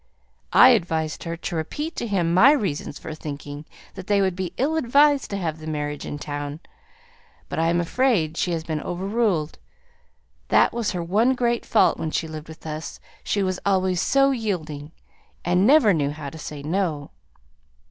[0.51, 4.51] I advised her to repeat to him my reasons for thinking that they would be
[4.57, 6.59] ill advised to have the marriage in town;
[7.49, 9.59] but I am afraid she has been overruled.
[10.47, 14.31] That was her one great fault when she lived with us; she was always so
[14.31, 14.91] yielding,
[15.45, 17.11] and never knew how to say 'No.'"